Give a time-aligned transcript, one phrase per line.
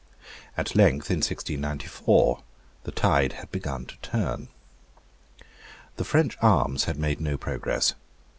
[0.57, 2.39] At length in 1694
[2.85, 4.47] the tide had begun to turn.
[5.97, 7.93] The French arms had made no progress.